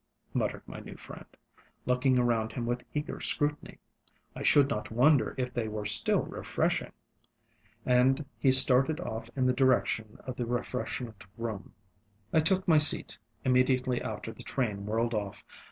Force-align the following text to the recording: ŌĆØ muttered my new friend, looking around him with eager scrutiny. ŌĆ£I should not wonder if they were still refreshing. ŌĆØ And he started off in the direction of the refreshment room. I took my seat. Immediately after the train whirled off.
ŌĆØ 0.31 0.35
muttered 0.35 0.63
my 0.67 0.79
new 0.79 0.97
friend, 0.97 1.27
looking 1.85 2.17
around 2.17 2.53
him 2.53 2.65
with 2.65 2.83
eager 2.91 3.21
scrutiny. 3.21 3.77
ŌĆ£I 4.35 4.43
should 4.43 4.67
not 4.67 4.89
wonder 4.89 5.35
if 5.37 5.53
they 5.53 5.67
were 5.67 5.85
still 5.85 6.23
refreshing. 6.23 6.89
ŌĆØ 6.89 7.71
And 8.01 8.25
he 8.39 8.49
started 8.51 8.99
off 8.99 9.29
in 9.35 9.45
the 9.45 9.53
direction 9.53 10.17
of 10.25 10.37
the 10.37 10.47
refreshment 10.47 11.23
room. 11.37 11.75
I 12.33 12.39
took 12.39 12.67
my 12.67 12.79
seat. 12.79 13.19
Immediately 13.45 14.01
after 14.01 14.31
the 14.33 14.41
train 14.41 14.87
whirled 14.87 15.13
off. 15.13 15.43